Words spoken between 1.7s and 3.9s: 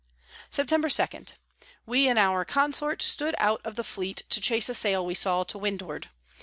We and our Consort stood out of the